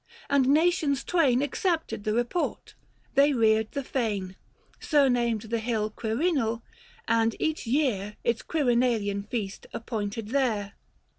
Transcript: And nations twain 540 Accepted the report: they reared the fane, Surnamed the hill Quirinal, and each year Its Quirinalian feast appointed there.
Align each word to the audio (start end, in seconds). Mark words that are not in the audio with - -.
And 0.31 0.47
nations 0.47 1.03
twain 1.03 1.41
540 1.41 1.45
Accepted 1.45 2.03
the 2.05 2.13
report: 2.15 2.73
they 3.13 3.33
reared 3.33 3.71
the 3.73 3.83
fane, 3.83 4.35
Surnamed 4.79 5.41
the 5.41 5.59
hill 5.59 5.91
Quirinal, 5.91 6.63
and 7.07 7.35
each 7.39 7.67
year 7.67 8.15
Its 8.23 8.41
Quirinalian 8.41 9.21
feast 9.29 9.67
appointed 9.75 10.29
there. 10.29 10.73